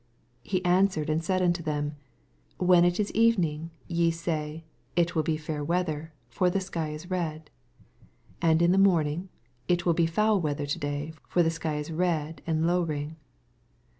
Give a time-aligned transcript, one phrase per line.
[0.45, 1.95] 8 He answered and aaid onto them,
[2.57, 4.63] When it is evening, ye sa^, B
[5.03, 7.51] wiU h$ fair weather: for we slsy is red.
[8.41, 9.29] 8 And in the morning,
[9.67, 13.17] It wiU bi foul weather to day: for the skj ia red and lowring.